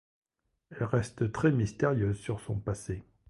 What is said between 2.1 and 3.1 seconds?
sur son passé.